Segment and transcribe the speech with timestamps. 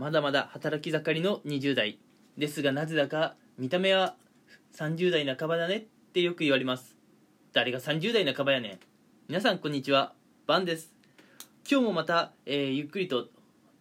[0.00, 1.98] まだまだ働き盛りの20代。
[2.38, 4.16] ですがなぜだか見た目は
[4.74, 5.80] 30代半ばだねっ
[6.14, 6.96] てよく言われます。
[7.52, 8.78] 誰が30代半ばやねん。
[9.28, 10.14] 皆さんこんにちは。
[10.46, 10.94] バンです。
[11.70, 13.28] 今日もまた、えーゆっくりと、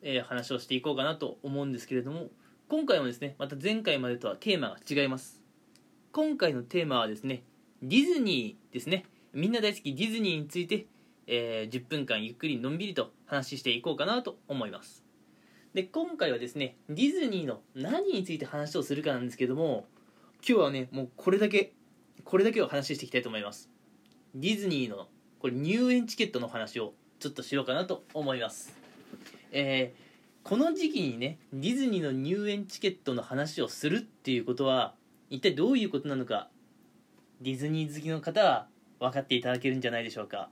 [0.02, 2.28] えー話をしていこうかなと思うんですけれども
[2.68, 5.42] 今回もですねまた前回までとはテーマが違います。
[6.12, 7.44] 今回のテーマはですね
[7.82, 9.06] ディズニーですね。
[9.32, 10.86] みんな大好きディズニーについて、
[11.28, 15.08] えー10分間ゆっくりのんびりと話していこうかなと思います。
[15.74, 19.86] で今回はですねディズニーの何について話をするかなんですけども
[20.48, 21.74] 今日はねもうこれだけ
[22.24, 23.70] これだけを話していきたいと思います。
[24.36, 25.08] ディズニーの
[25.40, 28.74] これ入園チケットの話をちょっとしようかなと思います。
[29.52, 30.10] えー
[30.42, 34.96] この時期にねディズニーの入園チケットの話をするっていうことは
[35.30, 36.50] 一体どういうことなのか
[37.42, 38.68] ディズニー好きの方は
[39.00, 40.50] 分かっていただけるんじゃないでしょうか。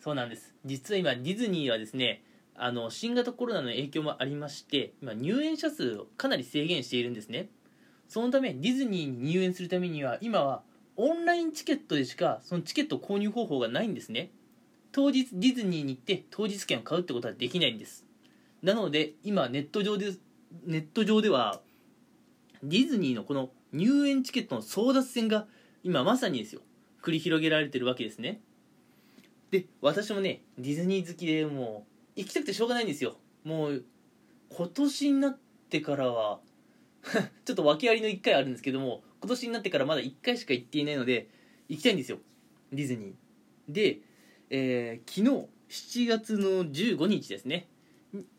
[0.00, 0.54] そうなんです。
[0.64, 2.22] 実は今ディズニーはですね
[2.62, 7.48] あの新型コロナの影響もありまして今入園者数をかなり制限しているんですね。
[8.06, 10.62] そのためディズニーに入園するためには今は
[10.96, 14.30] オンラインチケットでしかそのチケット購入方法がないんですね。
[14.92, 18.04] 当日ディズニーに行って当日券を買うってことはできないんです。
[18.62, 20.12] なので今ネット上で
[20.66, 21.60] ネット上では
[22.62, 25.46] ディズニーのこの入園チケットの争奪戦が
[25.82, 26.60] 今まさにですよ。
[27.02, 28.42] 繰り広げられてるわけですね。
[29.50, 31.89] で私もねディズニー好きでもう
[32.20, 33.16] 行きたくてしょうがないんですよ。
[33.44, 33.84] もう
[34.50, 35.38] 今年になっ
[35.70, 36.40] てからは
[37.46, 41.28] ちょっと訳ありの1回あるんですけども今年になってからまだ1回しか行っていないので
[41.68, 42.18] 行きたいんですよ。
[42.72, 43.72] ディズニー。
[43.72, 44.00] で、
[44.50, 47.68] えー昨日7月の15日ですね。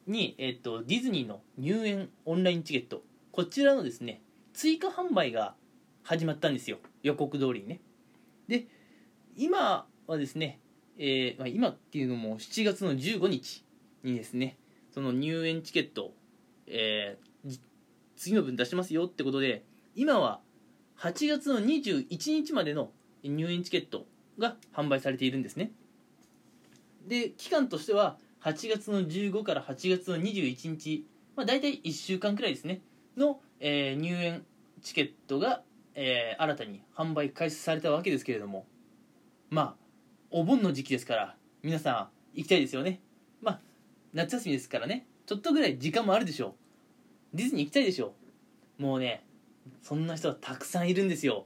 [0.06, 3.04] に、えっとディズニーの入園オンラインチケット。
[3.32, 4.22] こちらのですね
[4.54, 5.56] 追加販売が
[6.04, 6.78] 始まったんですよ。
[7.02, 7.80] 予告通りにね。
[8.48, 8.68] で
[9.38, 10.60] 今はですね、
[10.98, 13.64] えーまあ、今っていうのも7月の15日。
[14.04, 14.58] にですね
[14.94, 16.14] その入園チケット、
[16.68, 17.60] えー
[18.22, 20.42] 次の分出しますよってことで今は
[21.00, 22.06] 8月の21
[22.44, 22.92] 日までの
[23.24, 24.06] 入園チケット
[24.38, 25.72] が販売されているんですね。
[27.08, 32.82] で期間としては8月の15から8月の21日、まあ、大体1週間くらいですね
[33.18, 34.46] の、えー入園
[34.84, 35.64] チケットが、
[35.96, 38.68] えー新たに販売開始されたわけですけれども
[39.50, 39.76] まあ
[40.30, 43.02] お盆の時期ですから皆さん行きたいですよね。
[43.42, 43.62] まあ
[44.14, 45.06] 夏休みですからね。
[45.26, 46.56] ちょっとぐらい時間もあるでしょ。
[47.34, 48.14] うディズニー行きたいでしょ。
[48.78, 49.24] もうね
[49.82, 51.46] そんな人はたくさんいるんですよ。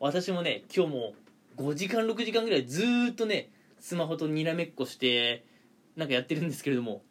[0.00, 1.14] 私もね今日も
[1.56, 5.44] 5時間6時間ぐらいずっとねスマホとにらめっこして
[5.96, 7.02] なんかやってるんですけれども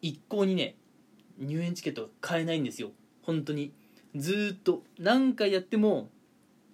[0.00, 0.76] 一向にね
[1.38, 2.92] 入園チケットが買えないんですよ。
[3.22, 3.72] 本当に。
[4.16, 4.82] ずっと。
[4.98, 6.08] 何回やっても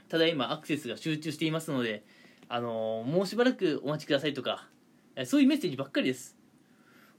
[0.08, 2.04] ただいまアクセスが集中していますので
[2.48, 4.68] あのーもうしばらくお待ちくださいとか
[5.26, 6.37] そういうメッセージばっかりです。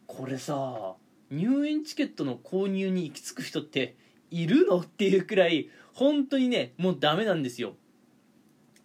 [0.10, 0.96] これさ
[1.30, 3.96] 入園チケットの購入に行き着く人って
[4.32, 4.80] いるの？
[4.80, 7.76] っていうくらい本当にねもうダメなんですよ。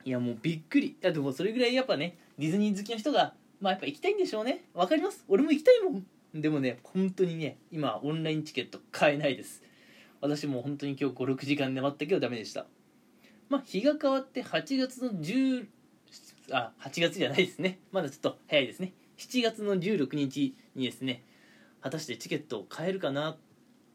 [0.05, 0.89] いやもうびっくり。
[0.89, 4.65] いやでもそれぐらいやっぱねディズニー好きな人がまあやっぱ行きたいんでしょうね。
[4.75, 5.25] わかります？
[5.27, 6.07] 俺も行きたいもん。
[6.41, 9.63] でもね本当にね今オンラインチケット買えないです。
[10.21, 12.67] 私も本当に今日56時間粘ったけどダメでした。
[13.49, 15.67] まあ日が変わって8月の10
[16.53, 17.79] あ8月じゃないですね。
[17.93, 18.93] まだちょっと早いですね。
[19.19, 21.23] 7月の16日にですね
[21.81, 23.37] 果たしてチケットを買えるかな？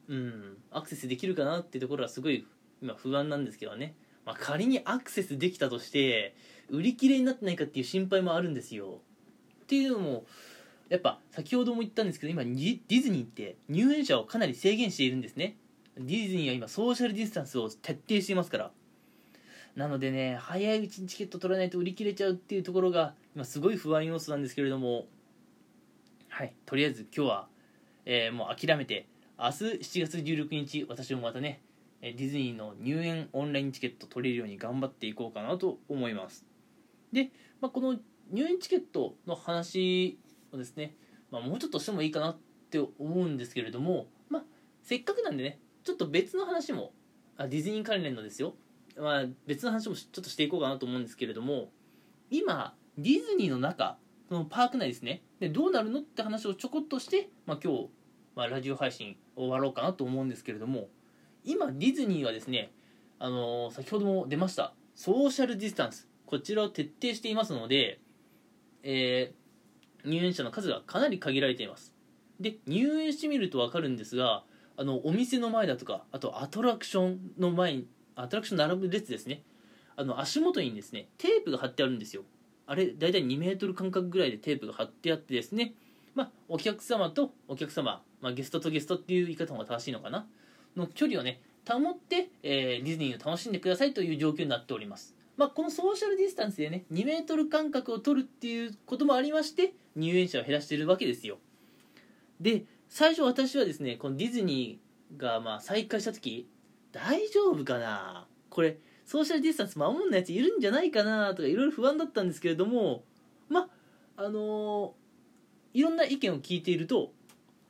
[0.08, 2.46] うんアクセスできるかなっていうところはすごい
[2.82, 6.36] 今不安なんですけどね、まあ、仮にアクセスできたとして
[6.70, 9.02] 売り切れになってないかっていう心配もあるんですよ。
[9.64, 10.26] っていうのも
[10.88, 15.58] やっぱ先ほども言ったんですけど今ディズニーって入園者をかなり制限しているんですね。
[15.96, 18.72] ディズニーは今ソーシャルディスタンスを徹底していますから。
[19.76, 25.08] なのでね早いうちにチケット取らないと売り切れちゃうっていうところが今すごい不安要素なんですけれども
[26.28, 26.54] はい。
[26.66, 27.48] とりあえず今日は、
[28.06, 29.08] えーもう諦めて
[29.38, 31.62] 明日7月16日私もまたね
[32.02, 36.46] えーディズニーの入園オンラインチケット取れるように頑張っていこうかなと思います。
[37.14, 37.98] で、まあ、この
[38.30, 40.20] 入園チケットの話
[40.52, 40.98] をですね、
[41.32, 42.38] まあ、もうちょっとしてもいいかなっ
[42.70, 44.44] て思うんですけれども、まあ、
[44.84, 46.92] せっかくなんでねちょっと別の話も
[47.38, 48.56] あディズニー関連のですよ、
[48.98, 51.72] まあ、別の話もちょっとしていこうかなと思うんですけれども
[52.30, 53.98] 今ディズニーの中
[54.28, 55.22] そのパーク内ですね。
[55.40, 57.90] でどうなるのって話をちょこっとして、まあ、今日、
[58.36, 60.88] まあ、ラジオ配信終わろうかなと思うんですけれども
[61.44, 62.72] 今ディズニーはですね、
[63.18, 66.08] あのー先ほども出ましたソーシャルディスタンス。
[66.26, 68.00] こちらを徹底していますので、
[68.84, 69.40] えー
[70.06, 71.94] 入園者の数がかなり限られています。
[72.40, 74.44] で入園してみると分かるんですが
[74.78, 79.44] あのお店の前だとかあとアトラクションの前にアトラクション並ぶ列ですね。
[79.96, 82.24] あの足元にですねテープが貼ってあるんですよ。
[82.70, 85.74] あれ大体2メートル間隔ぐらいでテープが貼ってあってですね。
[86.14, 90.28] まあ、お客様とお客様、まあ、ゲストとゲストっていう言い方が正しいのかな。
[90.76, 101.40] の距離をね保って、えーディズニーを楽しんでくださいという状況になっております、まあ、このソーシャルディスタンスでね2メートル間隔を取るっていうこともありまして入園者を減らしているわけですよ。
[102.40, 106.48] で最初私はですねこのディズニーがまあ再開した時
[106.92, 108.28] 大丈夫かな？
[108.50, 108.78] これ
[109.10, 113.04] ソーシャルディスタンス守んないやついるんじゃないかなとかいろいろ不安だったんですけれども
[113.50, 113.62] ま
[114.16, 114.94] ああの
[115.74, 117.12] いろんな意見を聞いていると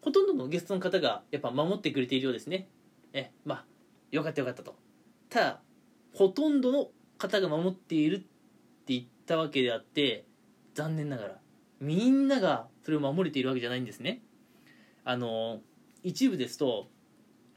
[0.01, 2.67] ほとんどのゲストの方がやっぱ守ってくれているようですね。
[3.13, 3.65] えまあ
[4.11, 4.75] よかったよかったと。
[5.29, 5.59] ただ
[6.13, 8.25] ほとんどの方が守っているって
[8.87, 10.25] 言ったわけであって
[10.73, 11.37] 残念ながら
[11.79, 14.21] みんながそれを守れているわけじゃないんですね。
[15.05, 15.61] あの
[16.03, 16.89] 一部ですと、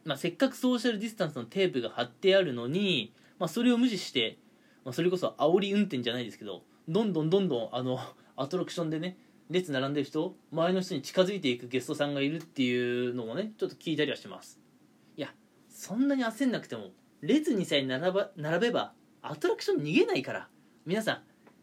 [0.05, 3.12] まあ、せっかくソーシャルディスタンスのテープが貼ってあるのに、
[3.43, 4.39] まあ、それを無視して、
[4.85, 7.99] まあ、それこそ煽り運転じゃないですけどどんどん どんどんあの
[8.37, 9.19] アトラクションでね
[9.50, 14.61] 列並んでる人周りの人に近づいていくゲストさんがいるっていうのもねちょっと聞いたりはします。
[15.17, 15.35] いや
[15.69, 20.49] そんなに焦んなくても列にさえ並ば並べばアトラクション逃げないから。
[20.87, 21.23] 皆さん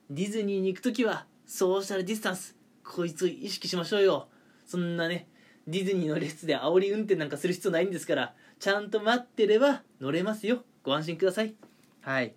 [0.10, 4.28] ディズニーに行く時はソーシャルディスタンスこいつを意識しましょうよ。
[4.66, 5.30] そんなね
[5.66, 10.66] ディズニーの列で煽り運転なんかする必要ないんですからちゃんと待ってれば乗れますよ。
[10.84, 11.69] ご安心ください。
[12.10, 12.34] はい。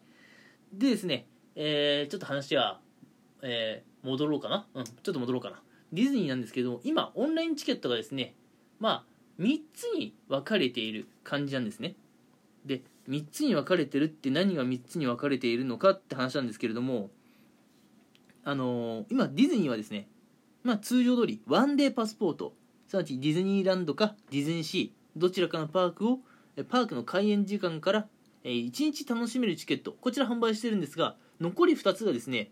[0.74, 2.78] でですねえーちょっと話は、
[3.40, 4.66] えー戻ろうかな？
[4.74, 5.62] うんちょっと戻ろうかな。
[5.94, 8.34] ディズニーなんですけども今オンラインチケットがですね
[8.80, 11.94] まあ3つに分かれている感じなんですね。
[12.66, 17.08] で3つに分かれてるって何が3つに分かれているのかって話なんですけれども
[18.44, 20.06] あのー今ディズニーはですね
[20.64, 22.52] まあ通常通りワンデーパスポート
[22.88, 26.18] すなわちディズニーランドかディズニーシーどちらかのパークを
[26.68, 28.06] パークの開園時間から
[28.44, 32.50] え1日楽しめるチケットこちら販売してるんですが残り2つがですね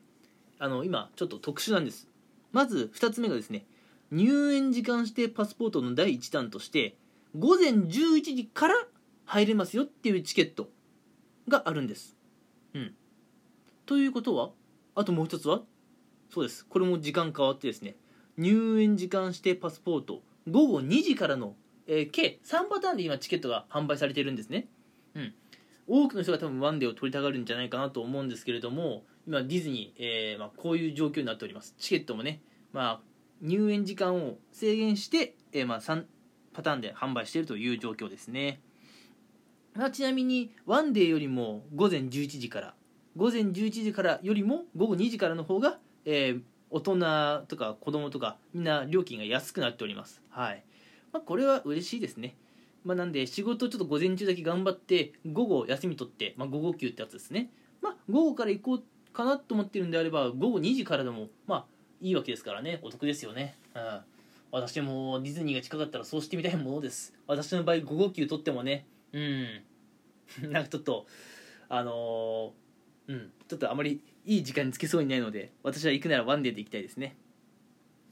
[0.58, 2.08] あの今ちょっと特殊なんです。
[2.52, 3.64] まず2つ目がですね
[4.10, 6.96] 入園時間指定パスポートの第1弾として
[7.38, 8.74] 午前11時から
[9.24, 10.68] 入れますよっていうチケット
[11.48, 12.16] があるんです。
[12.74, 12.94] うん。
[13.86, 14.50] ということは
[14.94, 15.62] あともう一つは？
[16.28, 16.66] そうです。
[16.66, 17.96] これも時間変わってですね
[18.36, 21.54] 入園時間指定パスポート午後2時からの、
[21.86, 24.68] えー計3パターンで今チケットが販売されているんですね。
[25.14, 25.34] うん。
[25.90, 31.74] 多くの人が多分ワンデーを取りたがるんじゃないかなと思うんですけれども今ディズニー、えーまあ、こういう状況になっております。
[31.78, 32.40] チケットもね、
[32.72, 33.00] まあ、
[33.42, 36.04] 入園時間を制限して、えーまあ、3
[36.52, 38.60] パターンで販売しているという状況ですね、
[39.74, 42.74] まあ、ちなみにワンデーよりも午前11時から
[43.16, 50.22] 午前11時からよりも午後2時からの方が、えー大人とか子供とかみんな料金が安くなっております。
[50.30, 50.62] はい、
[51.12, 52.36] まあ、これは嬉しいですね。
[52.84, 57.50] まあ、なんで仕事ちょっと午前中だけ頑張って午後休み取って、まあ、午後休ってやつですね。
[57.82, 58.82] まあ午後から行こう
[59.12, 61.64] かなと思ってるんであれば午後2時からでもまあ
[62.00, 62.80] いいわけですからね。
[62.82, 63.56] お得ですよね。
[63.74, 64.00] うん
[64.52, 67.14] 私もディズニーが近かったらそうしてみたいものです。
[67.26, 68.84] 私の場合午後休取ってもね。
[69.12, 69.62] うん。
[70.50, 71.06] なんかちょっと
[71.68, 73.32] あのーうん。
[73.46, 77.16] ちょっとあまりいい時間につけそうにないので私は行くならワンデーで行きたいですね。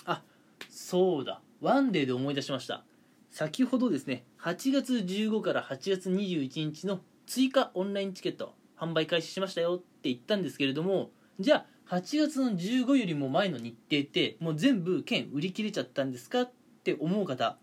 [0.05, 0.23] あ
[0.71, 1.41] そうだ。
[1.61, 2.85] ワンデーで思い出しました。
[3.31, 16.51] 先ほどですね8月15から8月21日の追加オンラインチケット販売開始しましたよって言ったんですけれどもじゃあ8月の15よりも前の日程ってもう全部券売り切れちゃったんですかっ
[16.85, 17.57] て思う方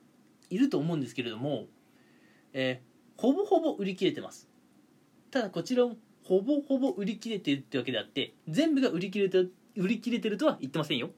[0.49, 1.65] いると思うんですけれども、
[2.53, 4.49] えーほぼほぼ売り切れてます。
[5.31, 11.09] ただこちらもほぼほぼ売り切れてるってわけであって全部が売り切れて売り切れてるとは言ってませんよ。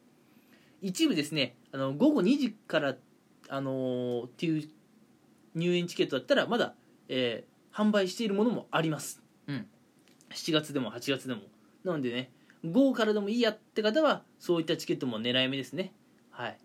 [0.81, 2.95] 一部ですねあの午後2時から
[3.49, 4.69] あのーっていう
[5.55, 6.73] 入園チケットだったらまだ、
[7.09, 9.67] えー販売しているものもあります、うん、
[10.31, 11.41] 7月でも8月でも。
[11.83, 12.31] なのでね
[12.65, 15.93] 午後からでもいいやって方はそういったチケットも狙い目ですね。
[16.31, 16.57] はい。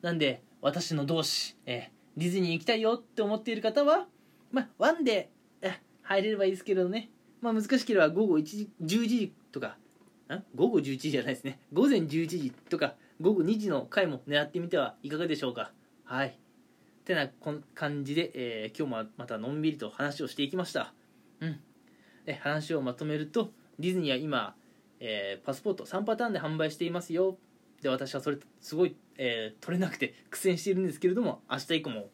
[0.00, 4.06] なんで私の同志、えーディズニー行きたいよって思っている方は
[4.52, 5.30] まあワンで
[5.62, 7.10] え入れればいいですけどね。
[7.40, 9.76] まあ難しければ午後1時10時とか
[10.28, 11.58] ん午後11時じゃないですね。
[11.72, 15.72] 午前11時とか午後2時の回も狙ってみてはいかがでしょうか
[16.10, 16.36] はい。
[17.04, 17.28] てな
[17.76, 20.92] 感じで、えー今日もまたのんびりと話をしていきました。
[21.38, 21.60] うん。
[22.26, 24.56] え話をまとめるとディズニーは今、
[24.98, 27.38] えーパスポート3パターンで販売していますよ。
[27.80, 32.08] で私はそれすごい、えー取れなくて苦戦しているんですけれども明日以降も、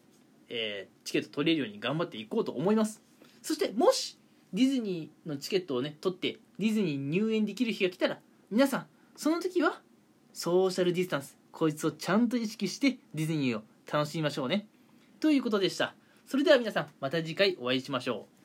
[0.47, 3.01] えチケット取れるように頑張っていこうと思います。
[3.41, 4.19] そしてもし
[4.53, 8.19] ディズニーのチケットをね取ってディズニー入園できる日が来たら
[8.51, 8.85] 皆さん
[9.15, 9.81] その時は
[10.33, 14.67] ソーシャルディスタンスこいつをちゃんと意識してディズニーを楽しみましょうね。
[15.19, 15.95] ということでした。
[16.25, 18.36] それでは皆さんまた次回お会いしましょう。